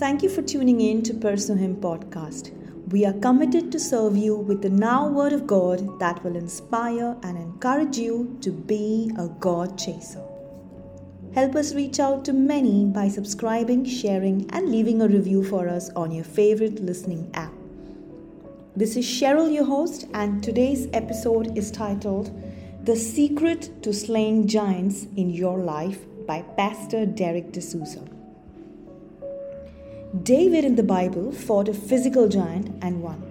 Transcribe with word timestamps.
Thank 0.00 0.22
you 0.22 0.30
for 0.30 0.40
tuning 0.40 0.80
in 0.80 1.02
to 1.02 1.12
Pursue 1.12 1.56
Him 1.56 1.76
podcast. 1.76 2.52
We 2.90 3.04
are 3.04 3.12
committed 3.12 3.70
to 3.70 3.78
serve 3.78 4.16
you 4.16 4.34
with 4.34 4.62
the 4.62 4.70
now 4.70 5.06
word 5.06 5.34
of 5.34 5.46
God 5.46 6.00
that 6.00 6.24
will 6.24 6.36
inspire 6.36 7.18
and 7.22 7.36
encourage 7.36 7.98
you 7.98 8.38
to 8.40 8.50
be 8.50 9.12
a 9.18 9.28
God 9.28 9.76
chaser. 9.76 10.22
Help 11.34 11.54
us 11.54 11.74
reach 11.74 12.00
out 12.00 12.24
to 12.24 12.32
many 12.32 12.86
by 12.86 13.08
subscribing, 13.08 13.84
sharing, 13.84 14.50
and 14.52 14.70
leaving 14.70 15.02
a 15.02 15.06
review 15.06 15.44
for 15.44 15.68
us 15.68 15.90
on 15.90 16.10
your 16.12 16.24
favorite 16.24 16.82
listening 16.82 17.30
app. 17.34 17.52
This 18.74 18.96
is 18.96 19.04
Cheryl, 19.04 19.52
your 19.52 19.66
host, 19.66 20.06
and 20.14 20.42
today's 20.42 20.88
episode 20.94 21.58
is 21.58 21.70
titled 21.70 22.32
The 22.84 22.96
Secret 22.96 23.82
to 23.82 23.92
Slaying 23.92 24.48
Giants 24.48 25.08
in 25.18 25.28
Your 25.28 25.58
Life 25.58 26.06
by 26.26 26.40
Pastor 26.56 27.04
Derek 27.04 27.52
D'Souza. 27.52 28.19
David 30.10 30.64
in 30.64 30.74
the 30.74 30.82
Bible 30.82 31.30
fought 31.30 31.68
a 31.68 31.72
physical 31.72 32.26
giant 32.26 32.74
and 32.82 33.00
won. 33.00 33.22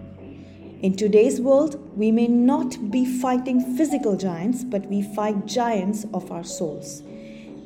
In 0.81 0.95
today's 0.95 1.41
world, 1.41 1.77
we 1.97 2.09
may 2.09 2.27
not 2.27 2.89
be 2.89 3.03
fighting 3.19 3.75
physical 3.75 4.15
giants, 4.15 4.63
but 4.63 4.85
we 4.85 5.02
fight 5.02 5.45
giants 5.45 6.05
of 6.13 6.31
our 6.31 6.45
souls. 6.45 7.03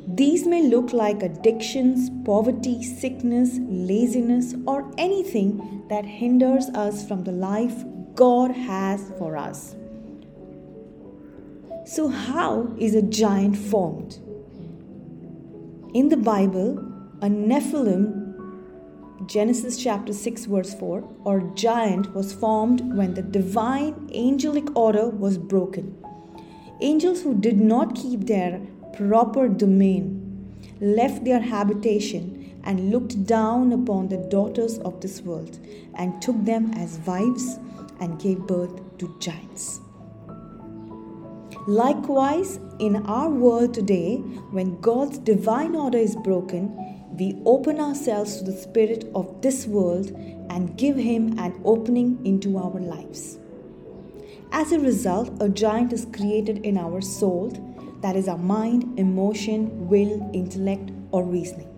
These 0.08 0.48
may 0.48 0.64
look 0.64 0.94
like 0.94 1.22
addictions, 1.22 2.10
poverty, 2.26 2.82
sickness, 2.82 3.60
laziness, 3.62 4.56
or 4.66 4.92
anything 4.98 5.86
that 5.90 6.06
hinders 6.06 6.70
us 6.70 7.08
from 7.08 7.24
the 7.24 7.32
life 7.32 7.84
God 8.16 8.50
has 8.50 9.12
for 9.20 9.38
us. 9.38 9.76
So, 11.86 12.08
how 12.08 12.74
is 12.80 12.96
a 12.96 13.04
giant 13.04 13.58
formed? 13.58 14.18
In 15.94 16.10
the 16.10 16.18
Bible, 16.18 16.80
a 17.22 17.28
Nephilim 17.28 18.23
Genesis 19.28 19.82
chapter 19.82 20.12
6, 20.12 20.46
verse 20.46 20.74
4, 20.74 21.04
or 21.24 21.42
giant 21.56 22.14
was 22.14 22.34
formed 22.34 22.82
when 22.96 23.14
the 23.14 23.22
divine 23.22 24.10
angelic 24.14 24.76
order 24.76 25.08
was 25.08 25.38
broken. 25.38 25.96
Angels 26.82 27.22
who 27.22 27.34
did 27.36 27.60
not 27.60 27.96
keep 27.96 28.22
their 28.22 28.60
proper 28.98 29.48
domain 29.48 30.20
left 30.82 31.24
their 31.24 31.40
habitation 31.40 32.60
and 32.64 32.92
looked 32.92 33.26
down 33.26 33.72
upon 33.72 34.10
the 34.10 34.18
daughters 34.18 34.80
of 34.80 35.00
this 35.00 35.22
world 35.22 35.60
and 35.96 36.22
took 36.22 36.44
them 36.44 36.72
as 36.74 36.98
wives 37.06 37.60
and 38.00 38.20
gave 38.20 38.40
birth 38.40 38.98
to 38.98 39.16
giants. 39.20 39.80
Likewise, 41.68 42.60
in 42.80 42.98
our 43.06 43.30
world 43.30 43.74
today, 43.74 44.18
when 44.52 44.82
God's 44.82 45.18
divine 45.20 45.76
order 45.76 45.98
is 45.98 46.16
broken, 46.18 46.93
we 47.18 47.40
open 47.46 47.80
ourselves 47.80 48.38
to 48.38 48.44
the 48.44 48.58
spirit 48.58 49.10
of 49.14 49.42
this 49.42 49.68
world 49.68 50.10
and 50.50 50.78
give 50.78 50.96
him 50.96 51.38
an 51.38 51.60
opening 51.64 52.20
into 52.26 52.58
our 52.58 52.80
lives. 52.80 53.38
As 54.52 54.72
a 54.72 54.80
result, 54.80 55.32
a 55.42 55.50
giant 55.50 55.94
is 55.94 56.08
created 56.14 56.66
in 56.66 56.78
our 56.78 57.02
soul 57.02 57.52
that 58.02 58.16
is 58.16 58.28
our 58.28 58.38
mind, 58.38 59.00
emotion, 59.00 59.88
will, 59.88 60.30
intellect, 60.34 60.92
or 61.12 61.24
reasoning. 61.24 61.70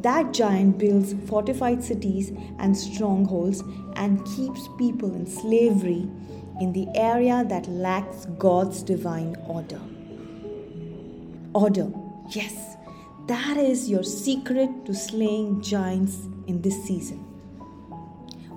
That 0.00 0.32
giant 0.32 0.78
builds 0.78 1.14
fortified 1.28 1.82
cities 1.82 2.32
and 2.58 2.76
strongholds 2.76 3.62
and 3.96 4.24
keeps 4.24 4.68
people 4.78 5.14
in 5.14 5.26
slavery 5.26 6.08
in 6.60 6.72
the 6.72 6.86
area 6.94 7.44
that 7.48 7.68
lacks 7.68 8.26
God's 8.38 8.82
divine 8.82 9.36
order. 9.46 9.80
Order, 11.52 11.92
yes, 12.30 12.76
that 13.28 13.56
is 13.56 13.88
your 13.88 14.02
secret 14.02 14.84
to 14.86 14.94
slaying 14.94 15.62
giants 15.62 16.26
in 16.48 16.60
this 16.60 16.82
season. 16.84 17.24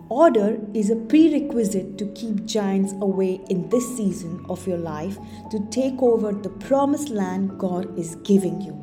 Order 0.09 0.59
is 0.73 0.89
a 0.89 0.95
prerequisite 0.95 1.97
to 1.99 2.05
keep 2.13 2.45
giants 2.45 2.93
away 2.93 3.41
in 3.49 3.69
this 3.69 3.85
season 3.95 4.43
of 4.49 4.67
your 4.67 4.77
life 4.77 5.17
to 5.51 5.59
take 5.69 6.01
over 6.01 6.31
the 6.31 6.49
promised 6.49 7.09
land 7.09 7.59
God 7.59 7.97
is 7.97 8.15
giving 8.23 8.61
you. 8.61 8.73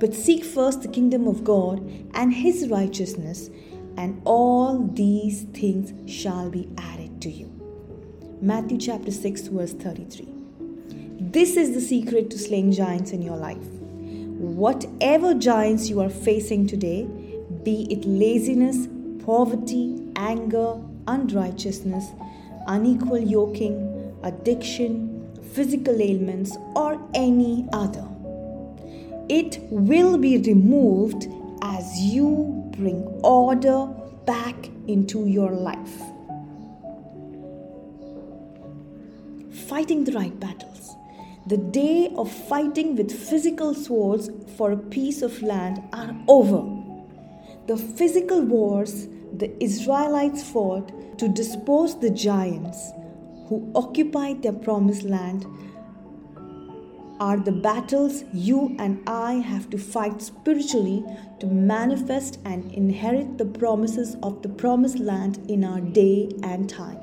But 0.00 0.14
seek 0.14 0.44
first 0.44 0.82
the 0.82 0.88
kingdom 0.88 1.26
of 1.26 1.44
God 1.44 1.80
and 2.14 2.32
his 2.32 2.68
righteousness, 2.68 3.50
and 3.96 4.22
all 4.24 4.86
these 4.94 5.42
things 5.54 5.92
shall 6.10 6.50
be 6.50 6.68
added 6.78 7.20
to 7.22 7.30
you. 7.30 7.50
Matthew 8.40 8.78
chapter 8.78 9.10
6, 9.10 9.48
verse 9.48 9.72
33. 9.72 10.28
This 11.20 11.56
is 11.56 11.74
the 11.74 11.80
secret 11.80 12.30
to 12.30 12.38
slaying 12.38 12.72
giants 12.72 13.12
in 13.12 13.22
your 13.22 13.36
life 13.36 13.81
whatever 14.42 15.34
giants 15.34 15.88
you 15.88 16.00
are 16.00 16.10
facing 16.10 16.66
today, 16.66 17.08
be 17.62 17.86
it 17.90 18.04
laziness, 18.04 18.88
poverty, 19.24 20.02
anger, 20.16 20.80
unrighteousness, 21.06 22.06
unequal 22.66 23.18
yoking, 23.18 24.16
addiction, 24.24 25.30
physical 25.52 26.02
ailments, 26.02 26.56
or 26.74 27.00
any 27.14 27.68
other. 27.72 28.06
It 29.28 29.60
will 29.70 30.18
be 30.18 30.38
removed 30.38 31.28
as 31.62 32.00
you 32.00 32.68
bring 32.76 33.04
order 33.22 33.86
back 34.26 34.56
into 34.88 35.26
your 35.26 35.52
life. 35.52 36.00
Fighting 39.68 40.02
the 40.04 40.12
right 40.12 40.38
battles. 40.40 40.71
The 41.44 41.56
day 41.56 42.12
of 42.16 42.30
fighting 42.30 42.94
with 42.94 43.10
physical 43.10 43.74
swords 43.74 44.30
for 44.56 44.70
a 44.70 44.76
piece 44.76 45.22
of 45.22 45.42
land 45.42 45.82
are 45.92 46.14
over. 46.28 46.62
The 47.66 47.76
physical 47.76 48.42
wars 48.42 49.08
the 49.32 49.50
Israelites 49.62 50.44
fought 50.44 51.18
to 51.18 51.28
dispose 51.28 51.98
the 51.98 52.10
giants 52.10 52.92
who 53.48 53.72
occupied 53.74 54.42
their 54.42 54.52
promised 54.52 55.02
land 55.02 55.46
are 57.18 57.38
the 57.38 57.52
battles 57.52 58.24
you 58.32 58.76
and 58.78 59.02
I 59.06 59.34
have 59.34 59.70
to 59.70 59.78
fight 59.78 60.20
spiritually 60.22 61.04
to 61.40 61.46
manifest 61.46 62.38
and 62.44 62.70
inherit 62.72 63.38
the 63.38 63.46
promises 63.46 64.16
of 64.22 64.42
the 64.42 64.48
promised 64.48 64.98
land 64.98 65.38
in 65.48 65.64
our 65.64 65.80
day 65.80 66.30
and 66.42 66.68
time. 66.68 66.98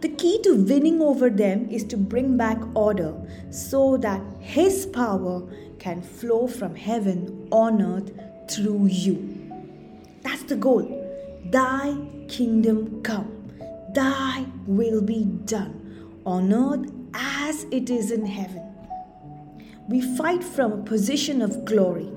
The 0.00 0.10
key 0.10 0.40
to 0.42 0.54
winning 0.54 1.00
over 1.00 1.30
them 1.30 1.70
is 1.70 1.82
to 1.84 1.96
bring 1.96 2.36
back 2.36 2.58
order 2.74 3.14
so 3.50 3.96
that 3.98 4.20
His 4.40 4.84
power 4.86 5.42
can 5.78 6.02
flow 6.02 6.46
from 6.46 6.74
heaven 6.74 7.48
on 7.50 7.80
earth 7.80 8.10
through 8.50 8.86
you. 8.86 9.16
That's 10.22 10.42
the 10.42 10.56
goal. 10.56 10.84
Thy 11.46 11.96
kingdom 12.28 13.02
come, 13.02 13.50
thy 13.94 14.46
will 14.66 15.00
be 15.00 15.24
done 15.24 16.20
on 16.26 16.52
earth 16.52 16.90
as 17.14 17.64
it 17.70 17.88
is 17.88 18.10
in 18.10 18.26
heaven. 18.26 18.62
We 19.88 20.00
fight 20.16 20.42
from 20.42 20.72
a 20.72 20.82
position 20.82 21.40
of 21.40 21.64
glory 21.64 22.10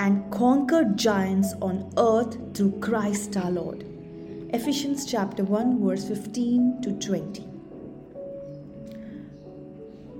and 0.00 0.32
conquer 0.32 0.84
giants 0.84 1.52
on 1.60 1.92
earth 1.96 2.56
through 2.56 2.80
Christ 2.80 3.36
our 3.36 3.50
Lord. 3.50 3.93
Ephesians 4.54 5.04
chapter 5.04 5.42
1, 5.42 5.84
verse 5.84 6.06
15 6.06 6.80
to 6.82 6.92
20. 6.92 7.44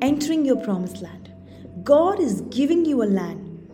Entering 0.03 0.45
your 0.45 0.57
promised 0.57 1.01
land. 1.01 1.33
God 1.85 2.19
is 2.19 2.41
giving 2.51 2.85
you 2.85 3.05
a 3.05 3.07
land, 3.07 3.69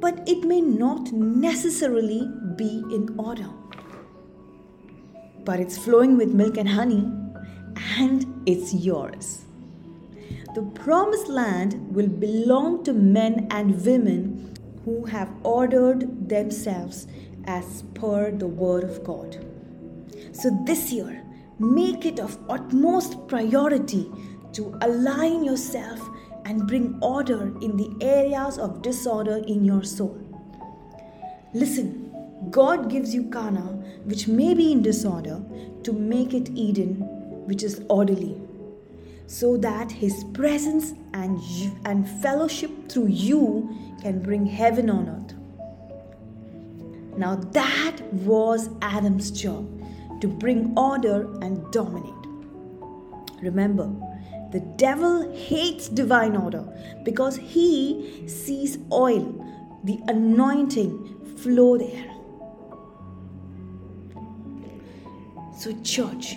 but 0.00 0.28
it 0.28 0.42
may 0.42 0.60
not 0.60 1.12
necessarily 1.12 2.28
be 2.56 2.82
in 2.90 3.14
order. 3.16 3.48
But 5.44 5.60
it's 5.60 5.78
flowing 5.78 6.16
with 6.16 6.34
milk 6.34 6.56
and 6.56 6.68
honey, 6.68 7.08
and 7.96 8.42
it's 8.46 8.74
yours. 8.74 9.44
The 10.56 10.62
promised 10.74 11.28
land 11.28 11.94
will 11.94 12.08
belong 12.08 12.82
to 12.82 12.92
men 12.92 13.46
and 13.52 13.80
women 13.86 14.56
who 14.84 15.04
have 15.04 15.30
ordered 15.44 16.28
themselves 16.28 17.06
as 17.44 17.84
per 17.94 18.32
the 18.32 18.48
Word 18.48 18.82
of 18.82 19.04
God. 19.04 19.53
So 20.34 20.50
this 20.64 20.92
year, 20.92 21.22
make 21.60 22.04
it 22.04 22.18
of 22.18 22.36
utmost 22.48 23.28
priority 23.28 24.10
to 24.54 24.76
align 24.82 25.44
yourself 25.44 26.00
and 26.44 26.66
bring 26.66 26.98
order 27.00 27.52
in 27.62 27.76
the 27.76 27.96
areas 28.04 28.58
of 28.58 28.82
disorder 28.82 29.36
in 29.46 29.64
your 29.64 29.84
soul. 29.84 30.20
Listen, 31.54 32.12
God 32.50 32.90
gives 32.90 33.14
you 33.14 33.30
Canaan, 33.30 33.84
which 34.04 34.26
may 34.26 34.54
be 34.54 34.72
in 34.72 34.82
disorder, 34.82 35.40
to 35.84 35.92
make 35.92 36.34
it 36.34 36.50
Eden, 36.50 36.96
which 37.46 37.62
is 37.62 37.82
orderly, 37.88 38.36
so 39.28 39.56
that 39.58 39.92
His 39.92 40.24
presence 40.34 40.94
and, 41.12 41.40
and 41.84 42.08
fellowship 42.20 42.88
through 42.88 43.06
you 43.06 43.96
can 44.02 44.20
bring 44.20 44.46
heaven 44.46 44.90
on 44.90 45.08
earth. 45.08 45.34
Now, 47.16 47.36
that 47.36 48.02
was 48.12 48.68
Adam's 48.82 49.30
job 49.30 49.68
to 50.24 50.28
bring 50.28 50.72
order 50.78 51.28
and 51.42 51.70
dominate. 51.70 52.24
Remember, 53.42 53.92
the 54.52 54.60
devil 54.84 55.30
hates 55.36 55.86
divine 55.86 56.34
order 56.34 56.64
because 57.04 57.36
he 57.36 58.24
sees 58.26 58.78
oil, 58.90 59.26
the 59.84 60.00
anointing 60.08 61.36
flow 61.42 61.76
there. 61.76 62.10
So, 65.58 65.78
church, 65.82 66.36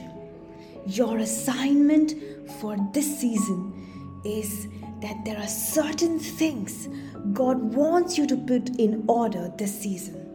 your 0.85 1.19
assignment 1.19 2.13
for 2.59 2.75
this 2.91 3.21
season 3.21 4.21
is 4.25 4.67
that 4.99 5.23
there 5.23 5.37
are 5.37 5.47
certain 5.47 6.19
things 6.19 6.89
God 7.31 7.73
wants 7.73 8.17
you 8.17 8.27
to 8.27 8.35
put 8.35 8.67
in 8.77 9.05
order 9.07 9.49
this 9.57 9.79
season. 9.79 10.26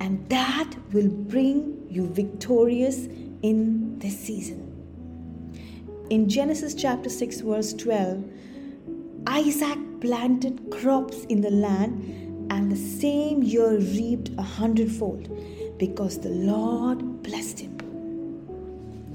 And 0.00 0.28
that 0.28 0.70
will 0.92 1.08
bring 1.08 1.86
you 1.88 2.06
victorious 2.08 3.06
in 3.42 3.98
this 3.98 4.18
season. 4.18 4.62
In 6.10 6.28
Genesis 6.28 6.74
chapter 6.74 7.08
6, 7.08 7.40
verse 7.40 7.72
12, 7.74 8.24
Isaac 9.26 9.78
planted 10.00 10.70
crops 10.70 11.24
in 11.24 11.40
the 11.40 11.50
land 11.50 12.50
and 12.50 12.70
the 12.70 12.76
same 12.76 13.42
year 13.42 13.78
reaped 13.78 14.30
a 14.38 14.42
hundredfold 14.42 15.28
because 15.78 16.20
the 16.20 16.28
Lord 16.28 17.22
blessed 17.22 17.60
him. 17.60 17.76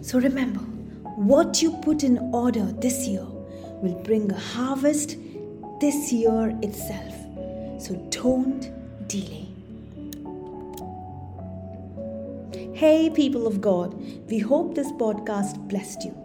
So 0.01 0.19
remember, 0.19 0.60
what 1.16 1.62
you 1.62 1.72
put 1.77 2.04
in 2.04 2.18
order 2.34 2.66
this 2.66 3.07
year 3.07 3.25
will 3.81 4.01
bring 4.04 4.31
a 4.31 4.39
harvest 4.39 5.18
this 5.80 6.12
year 6.12 6.57
itself. 6.62 7.16
So 7.80 7.95
don't 8.10 8.69
delay. 9.07 9.50
Hey, 12.81 13.12
people 13.12 13.45
of 13.45 13.62
God, 13.62 13.94
we 14.28 14.39
hope 14.39 14.74
this 14.74 14.92
podcast 14.94 15.56
blessed 15.69 16.04
you. 16.04 16.16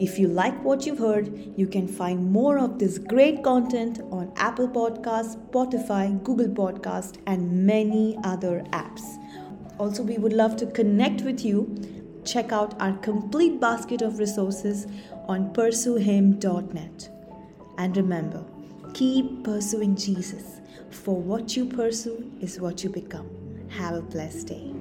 If 0.00 0.18
you 0.18 0.28
like 0.28 0.58
what 0.64 0.86
you've 0.86 0.98
heard, 0.98 1.28
you 1.58 1.66
can 1.66 1.86
find 1.86 2.32
more 2.32 2.58
of 2.58 2.78
this 2.78 2.96
great 2.96 3.44
content 3.44 4.00
on 4.10 4.32
Apple 4.36 4.66
Podcasts, 4.66 5.36
Spotify, 5.50 6.24
Google 6.24 6.48
Podcast, 6.48 7.18
and 7.26 7.66
many 7.66 8.16
other 8.24 8.64
apps. 8.70 9.02
Also, 9.78 10.02
we 10.02 10.16
would 10.16 10.32
love 10.32 10.56
to 10.56 10.64
connect 10.64 11.20
with 11.20 11.44
you. 11.44 11.68
Check 12.24 12.50
out 12.50 12.80
our 12.80 12.94
complete 13.08 13.60
basket 13.60 14.00
of 14.00 14.18
resources 14.18 14.86
on 15.28 15.52
pursuehim.net. 15.52 17.10
And 17.76 17.94
remember, 17.94 18.42
keep 18.94 19.44
pursuing 19.44 19.94
Jesus, 19.94 20.62
for 20.88 21.20
what 21.20 21.58
you 21.58 21.66
pursue 21.66 22.32
is 22.40 22.58
what 22.58 22.82
you 22.82 22.88
become. 22.88 23.28
Have 23.68 23.96
a 23.96 24.00
blessed 24.00 24.46
day. 24.46 24.75